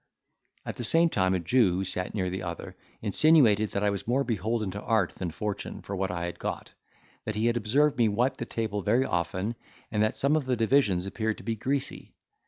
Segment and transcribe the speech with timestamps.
[0.65, 4.07] At the same time, a Jew, who sat near the other, insinuated that I was
[4.07, 6.71] more beholden to art than fortune for what I had got;
[7.25, 9.53] that he had observed me wipe the table very often,
[9.91, 12.15] and that some of the divisions appeared to be greasy.